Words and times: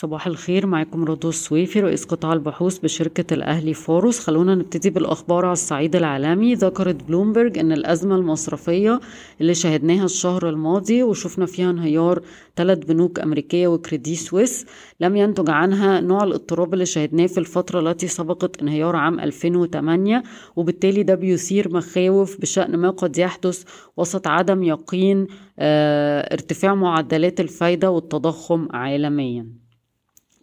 صباح 0.00 0.26
الخير 0.26 0.66
معكم 0.66 1.04
رضوى 1.04 1.28
السويفي 1.28 1.80
رئيس 1.80 2.04
قطاع 2.04 2.32
البحوث 2.32 2.78
بشركة 2.78 3.34
الأهلي 3.34 3.74
فاروس 3.74 4.18
خلونا 4.20 4.54
نبتدي 4.54 4.90
بالأخبار 4.90 5.44
على 5.44 5.52
الصعيد 5.52 5.96
العالمي. 5.96 6.54
ذكرت 6.54 7.04
بلومبرج 7.04 7.58
أن 7.58 7.72
الأزمة 7.72 8.16
المصرفية 8.16 9.00
اللي 9.40 9.54
شهدناها 9.54 10.04
الشهر 10.04 10.48
الماضي 10.48 11.02
وشفنا 11.02 11.46
فيها 11.46 11.70
انهيار 11.70 12.22
ثلاث 12.56 12.78
بنوك 12.78 13.20
أمريكية 13.20 13.68
وكريدي 13.68 14.14
سويس 14.14 14.66
لم 15.00 15.16
ينتج 15.16 15.50
عنها 15.50 16.00
نوع 16.00 16.24
الاضطراب 16.24 16.74
اللي 16.74 16.86
شهدناه 16.86 17.26
في 17.26 17.38
الفترة 17.38 17.80
التي 17.80 18.08
سبقت 18.08 18.62
انهيار 18.62 18.96
عام 18.96 19.20
2008 19.20 20.22
وبالتالي 20.56 21.02
ده 21.02 21.14
بيثير 21.14 21.72
مخاوف 21.72 22.40
بشأن 22.40 22.76
ما 22.76 22.90
قد 22.90 23.18
يحدث 23.18 23.64
وسط 23.96 24.26
عدم 24.26 24.62
يقين 24.62 25.26
آه 25.58 26.20
ارتفاع 26.32 26.74
معدلات 26.74 27.40
الفايدة 27.40 27.90
والتضخم 27.90 28.68
عالميا. 28.72 29.67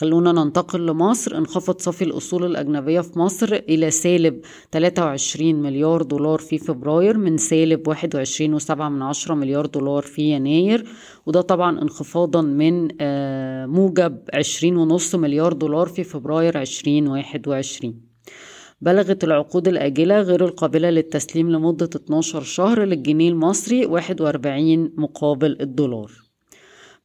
خلونا 0.00 0.32
ننتقل 0.32 0.86
لمصر 0.86 1.36
انخفض 1.36 1.80
صافي 1.80 2.04
الأصول 2.04 2.44
الأجنبية 2.44 3.00
في 3.00 3.18
مصر 3.18 3.54
إلى 3.54 3.90
سالب 3.90 4.40
23 4.72 5.54
مليار 5.54 6.02
دولار 6.02 6.38
في 6.38 6.58
فبراير 6.58 7.18
من 7.18 7.36
سالب 7.36 7.94
21.7 7.94 8.70
من 8.70 9.02
عشرة 9.02 9.34
مليار 9.34 9.66
دولار 9.66 10.02
في 10.02 10.22
يناير. 10.22 10.86
وده 11.26 11.40
طبعا 11.40 11.82
انخفاضا 11.82 12.42
من 12.42 12.88
موجب 13.70 14.18
20.5 14.34 15.14
مليار 15.14 15.52
دولار 15.52 15.86
في 15.86 16.04
فبراير 16.04 16.60
2021 16.60 18.00
بلغت 18.80 19.24
العقود 19.24 19.68
الآجلة 19.68 20.20
غير 20.20 20.44
القابلة 20.44 20.90
للتسليم 20.90 21.50
لمدة 21.50 21.90
12 21.96 22.42
شهر 22.42 22.84
للجنيه 22.84 23.28
المصري 23.28 23.86
41 23.86 24.92
مقابل 24.96 25.56
الدولار. 25.60 26.21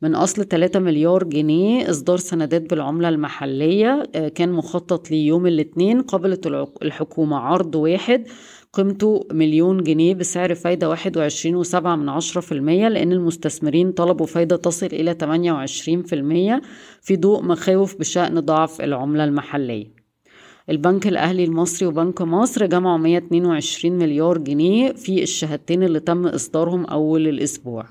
من 0.02 0.16
أصل 0.16 0.46
3 0.46 0.80
مليار 0.80 1.24
جنيه 1.24 1.90
إصدار 1.90 2.18
سندات 2.18 2.70
بالعملة 2.70 3.10
المحلية 3.10 4.04
كان 4.36 4.52
مخطط 4.52 5.12
ليوم 5.12 5.48
الاثنين 5.48 6.02
قبلت 6.02 6.48
الحكومة 6.82 7.38
عرض 7.38 7.76
واحد 7.76 8.28
قيمته 8.74 9.28
مليون 9.32 9.84
جنيه 9.84 10.14
بسعر 10.14 10.56
فايدة 10.56 10.90
واحد 10.90 11.18
وعشرين 11.18 11.56
وسبعة 11.56 11.96
من 11.96 12.10
عشرة 12.10 12.42
في 12.42 12.52
المية 12.52 12.88
لأن 12.88 13.12
المستثمرين 13.12 13.92
طلبوا 13.92 14.26
فايدة 14.26 14.56
تصل 14.56 14.86
إلى 14.86 15.14
تمانية 15.14 15.52
وعشرين 15.52 16.04
في 16.04 16.16
المية 16.16 16.62
في 17.02 17.16
ضوء 17.16 17.44
مخاوف 17.44 18.00
بشأن 18.00 18.40
ضعف 18.40 18.82
العملة 18.82 19.24
المحلية. 19.24 19.88
البنك 20.70 21.08
الأهلي 21.08 21.44
المصري 21.44 21.88
وبنك 21.88 22.22
مصر 22.22 22.66
جمعوا 22.66 22.98
122 22.98 23.98
مليار 23.98 24.38
جنيه 24.38 24.92
في 24.92 25.24
الشهادتين 25.24 25.84
اللي 25.84 26.00
تم 26.00 26.28
إصدارهم 26.28 26.86
أول 26.86 27.28
الأسبوع. 27.28 27.86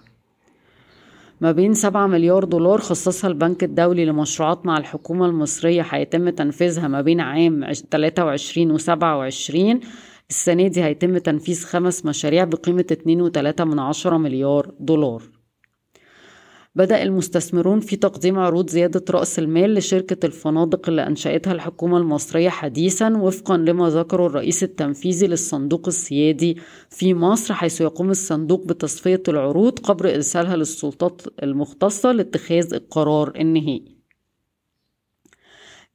ما 1.41 1.53
بين 1.53 1.75
7 1.75 2.06
مليار 2.06 2.45
دولار 2.45 2.81
خصصها 2.81 3.29
البنك 3.29 3.65
الدولي 3.65 4.05
لمشروعات 4.05 4.67
مع 4.67 4.79
الحكومة 4.79 5.27
المصرية 5.27 5.83
هيتم 5.83 6.28
تنفيذها 6.31 6.89
ما 6.89 7.01
بين 7.01 7.20
عام 7.20 7.73
23 7.91 8.70
و 8.70 8.78
27 8.78 9.81
السنة 10.31 10.69
دي 10.69 10.84
هيتم 10.84 11.19
تنفيذ 11.19 11.65
خمس 11.65 12.06
مشاريع 12.06 12.45
بقيمة 12.45 12.84
2.3 13.59 13.61
من 13.61 13.78
عشرة 13.78 14.17
مليار 14.17 14.70
دولار. 14.81 15.23
بدأ 16.77 17.03
المستثمرون 17.03 17.81
في 17.81 17.97
تقديم 17.97 18.39
عروض 18.39 18.71
زيادة 18.71 19.05
رأس 19.11 19.39
المال 19.39 19.75
لشركة 19.75 20.27
الفنادق 20.27 20.89
اللي 20.89 21.07
أنشأتها 21.07 21.53
الحكومة 21.53 21.99
المصرية 21.99 22.49
حديثا 22.49 23.17
وفقا 23.17 23.57
لما 23.57 23.91
ذكره 23.91 24.27
الرئيس 24.27 24.63
التنفيذي 24.63 25.27
للصندوق 25.27 25.87
السيادي 25.87 26.57
في 26.91 27.15
مصر 27.15 27.55
حيث 27.55 27.81
يقوم 27.81 28.11
الصندوق 28.11 28.65
بتصفية 28.67 29.23
العروض 29.29 29.79
قبل 29.79 30.07
إرسالها 30.07 30.57
للسلطات 30.57 31.23
المختصة 31.43 32.13
لاتخاذ 32.13 32.75
القرار 32.75 33.33
النهائي. 33.37 33.96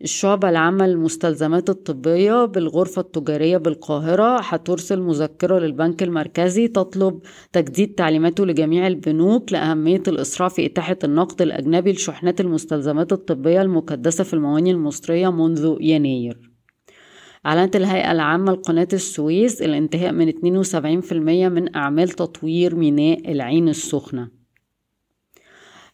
الشعبة 0.03 0.49
العامة 0.49 0.87
للمستلزمات 0.87 1.69
الطبية 1.69 2.45
بالغرفة 2.45 3.01
التجارية 3.01 3.57
بالقاهرة 3.57 4.39
هترسل 4.39 5.01
مذكرة 5.01 5.59
للبنك 5.59 6.03
المركزي 6.03 6.67
تطلب 6.67 7.19
تجديد 7.53 7.93
تعليماته 7.93 8.45
لجميع 8.45 8.87
البنوك 8.87 9.51
لأهمية 9.53 10.03
الإسراع 10.07 10.49
في 10.49 10.65
إتاحة 10.65 10.97
النقد 11.03 11.41
الأجنبي 11.41 11.91
لشحنات 11.91 12.41
المستلزمات 12.41 13.13
الطبية 13.13 13.61
المكدسة 13.61 14.23
في 14.23 14.33
المواني 14.33 14.71
المصرية 14.71 15.31
منذ 15.31 15.75
يناير. 15.81 16.51
أعلنت 17.45 17.75
الهيئة 17.75 18.11
العامة 18.11 18.51
لقناة 18.51 18.87
السويس 18.93 19.61
الانتهاء 19.61 20.11
من 20.11 20.29
72% 20.29 21.13
من 21.49 21.75
أعمال 21.75 22.09
تطوير 22.09 22.75
ميناء 22.75 23.31
العين 23.31 23.69
السخنة. 23.69 24.40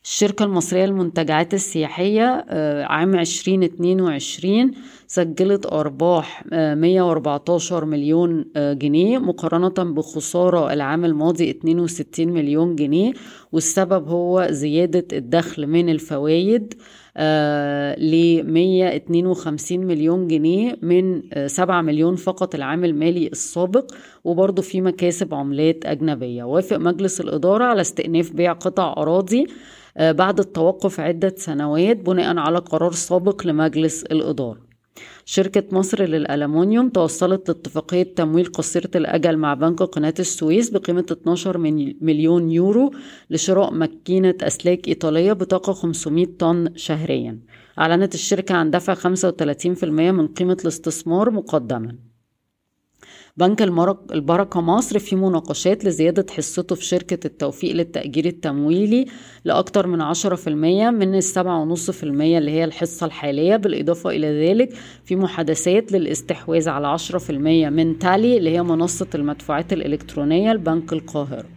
الشركة 0.08 0.46
المصرية 0.46 0.86
للمنتجعات 0.86 1.54
السياحية 1.54 2.46
عام 2.86 3.16
2022 3.16 4.72
سجلت 5.08 5.66
أرباح 5.66 6.44
114 6.52 7.86
مليون 7.86 8.46
جنيه 8.58 9.18
مقارنة 9.18 9.94
بخسارة 9.94 10.74
العام 10.74 11.06
الماضي 11.06 11.50
62 11.50 12.28
مليون 12.28 12.76
جنيه 12.76 13.14
والسبب 13.52 14.08
هو 14.08 14.48
زيادة 14.50 15.18
الدخل 15.18 15.68
من 15.68 15.90
الفوائد 15.90 16.74
ل 17.98 18.44
152 18.44 19.80
مليون 19.80 20.28
جنيه 20.28 20.78
من 20.82 21.22
7 21.48 21.82
مليون 21.82 22.16
فقط 22.16 22.56
العام 22.56 22.86
المالي 22.86 23.28
السابق 23.28 23.92
وبرضه 24.24 24.62
في 24.62 24.82
مكاسب 24.82 25.34
عملات 25.34 25.86
أجنبية. 25.86 26.44
وافق 26.44 26.78
مجلس 26.78 27.22
الإدارة 27.22 27.64
على 27.64 27.82
استئناف 27.82 28.32
بيع 28.32 28.54
قطع 28.54 28.94
أراضي 28.98 29.46
بعد 30.00 30.40
التوقف 30.40 31.00
عدة 31.00 31.34
سنوات 31.38 31.98
بناء 31.98 32.38
على 32.38 32.58
قرار 32.58 32.92
سابق 32.92 33.48
لمجلس 33.48 34.04
الإدارة. 34.04 34.67
شركة 35.26 35.64
مصر 35.72 36.04
للألمنيوم 36.04 36.90
توصلت 36.90 37.48
لاتفاقية 37.48 38.04
تمويل 38.04 38.46
قصيرة 38.46 38.90
الأجل 38.96 39.38
مع 39.38 39.54
بنك 39.54 39.84
قناة 39.84 40.14
السويس 40.20 40.70
بقيمة 40.70 41.06
12 41.12 41.58
مليون 42.02 42.52
يورو 42.52 42.94
لشراء 43.30 43.74
ماكينة 43.74 44.36
أسلاك 44.42 44.88
إيطالية 44.88 45.34
بطاقة 45.34 45.74
500 45.74 46.26
طن 46.40 46.70
شهريا. 46.76 47.40
أعلنت 47.80 48.14
الشركة 48.14 48.56
عن 48.56 48.72
دفع 48.72 48.94
35% 48.94 49.84
من 49.84 50.28
قيمة 50.28 50.58
الاستثمار 50.62 51.32
مقدما. 51.32 52.07
بنك 53.38 53.62
البركة 54.12 54.62
مصر 54.62 55.00
في 55.00 55.16
مناقشات 55.16 55.86
لزيادة 55.86 56.26
حصته 56.34 56.76
في 56.76 56.86
شركة 56.86 57.28
التوفيق 57.28 57.72
للتأجير 57.76 58.26
التمويلي 58.26 59.06
لأكثر 59.46 59.88
من 59.88 60.14
10% 60.14 60.48
من 60.48 61.16
السبعة 61.16 61.62
ونص 61.62 61.92
في 61.92 62.04
المية 62.04 62.38
اللي 62.38 62.52
هي 62.52 62.64
الحصة 62.64 63.06
الحالية 63.06 63.56
بالإضافة 63.56 64.10
إلى 64.10 64.48
ذلك 64.48 64.74
في 65.06 65.16
محادثات 65.16 65.92
للاستحواذ 65.92 66.70
على 66.70 66.98
10% 66.98 67.32
من 67.32 68.00
تالي 68.00 68.38
اللي 68.38 68.50
هي 68.50 68.64
منصة 68.64 69.08
المدفوعات 69.16 69.74
الإلكترونية 69.74 70.54
لبنك 70.54 70.94
القاهرة. 70.94 71.57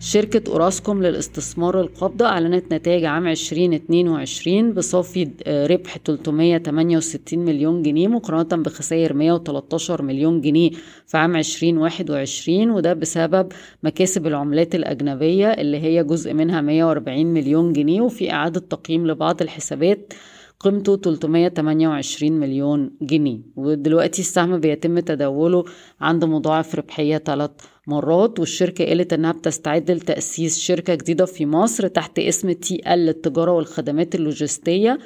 شركة 0.00 0.52
أوراسكوم 0.52 1.02
للاستثمار 1.02 1.80
القابضة 1.80 2.26
أعلنت 2.26 2.72
نتائج 2.74 3.04
عام 3.04 3.26
2022 3.26 4.72
بصافي 4.72 5.28
ربح 5.48 5.96
368 6.04 7.44
مليون 7.44 7.82
جنيه 7.82 8.08
مقارنة 8.08 8.62
بخسائر 8.62 9.12
113 9.14 10.02
مليون 10.02 10.40
جنيه 10.40 10.70
في 11.06 11.16
عام 11.16 11.36
2021 11.36 12.70
وده 12.70 12.92
بسبب 12.92 13.52
مكاسب 13.82 14.26
العملات 14.26 14.74
الأجنبية 14.74 15.48
اللي 15.48 15.78
هي 15.80 16.04
جزء 16.04 16.34
منها 16.34 16.60
140 16.60 17.26
مليون 17.26 17.72
جنيه 17.72 18.00
وفي 18.00 18.32
إعادة 18.32 18.60
تقييم 18.60 19.06
لبعض 19.06 19.42
الحسابات 19.42 20.12
قيمته 20.60 20.96
328 20.96 22.32
مليون 22.32 22.90
جنيه. 23.02 23.38
ودلوقتي 23.56 24.22
السهم 24.22 24.60
بيتم 24.60 24.98
تداوله 24.98 25.64
عند 26.00 26.24
مضاعف 26.24 26.74
ربحية 26.74 27.18
ثلاث 27.18 27.50
مرات 27.86 28.40
والشركة 28.40 28.84
قالت 28.84 29.12
إنها 29.12 29.32
بتستعد 29.32 29.90
لتأسيس 29.90 30.58
شركة 30.58 30.94
جديدة 30.94 31.24
في 31.24 31.46
مصر 31.46 31.88
تحت 31.88 32.18
اسم 32.18 32.52
تي 32.52 32.94
إل 32.94 33.06
للتجارة 33.06 33.52
والخدمات 33.52 34.14
اللوجستية 34.14 34.98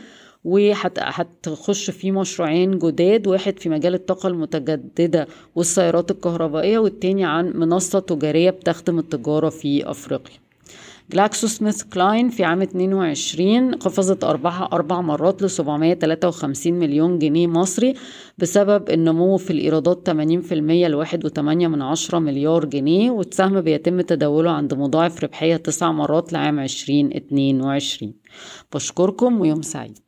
وهتخش 0.44 1.91
فيه 1.91 2.12
مشروعين 2.12 2.79
جداد 2.79 3.26
واحد 3.26 3.58
في 3.58 3.69
مجال 3.69 3.94
الطاقة 3.94 4.26
المتجددة 4.29 5.26
والسيارات 5.55 6.11
الكهربائية 6.11 6.79
والتاني 6.79 7.25
عن 7.25 7.52
منصة 7.56 7.99
تجارية 7.99 8.50
بتخدم 8.50 8.99
التجارة 8.99 9.49
في 9.49 9.91
أفريقيا. 9.91 10.50
جلاكسو 11.12 11.47
سميث 11.47 11.83
كلاين 11.83 12.29
في 12.29 12.45
عام 12.45 12.62
22 12.62 13.75
قفزت 13.75 14.25
أرباحها 14.25 14.69
أربع 14.73 15.01
مرات 15.01 15.43
ل 15.43 15.51
753 15.51 16.73
مليون 16.73 17.19
جنيه 17.19 17.47
مصري 17.47 17.95
بسبب 18.39 18.91
النمو 18.91 19.37
في 19.37 19.51
الإيرادات 19.51 20.11
80% 20.11 20.12
ل 20.53 21.07
1.8 21.07 21.39
من 21.39 21.83
عشرة 21.83 22.19
مليار 22.19 22.65
جنيه 22.65 23.11
والسهم 23.11 23.61
بيتم 23.61 24.01
تداوله 24.01 24.51
عند 24.51 24.75
مضاعف 24.75 25.25
ربحية 25.25 25.57
تسع 25.57 25.93
مرات 25.93 26.33
لعام 26.33 26.59
2022 26.59 28.15
بشكركم 28.75 29.41
ويوم 29.41 29.62
سعيد. 29.62 29.99